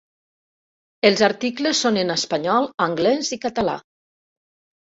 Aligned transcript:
Els 1.09 1.21
articles 1.27 1.83
són 1.85 2.01
en 2.05 2.15
espanyol, 2.15 2.71
anglès 2.89 3.33
i 3.39 3.41
català. 3.47 3.79